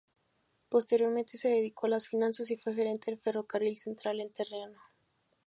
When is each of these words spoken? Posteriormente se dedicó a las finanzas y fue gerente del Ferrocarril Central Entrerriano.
Posteriormente 0.69 1.37
se 1.37 1.49
dedicó 1.49 1.85
a 1.85 1.91
las 1.91 2.07
finanzas 2.07 2.49
y 2.49 2.57
fue 2.57 2.73
gerente 2.73 3.11
del 3.11 3.19
Ferrocarril 3.19 3.77
Central 3.77 4.19
Entrerriano. 4.19 4.81